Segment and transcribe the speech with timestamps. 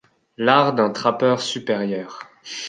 [0.37, 2.21] L’Art d’un trappeur supérieur.